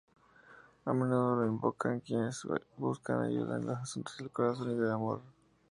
A 0.85 0.95
menudo 0.95 1.41
la 1.43 1.45
invocan 1.45 1.99
quienes 1.99 2.47
buscan 2.75 3.21
ayuda 3.21 3.57
en 3.57 3.69
asuntos 3.69 4.17
del 4.17 4.31
corazón 4.31 4.71
y 4.71 4.73
del 4.73 4.89
amor. 4.89 5.21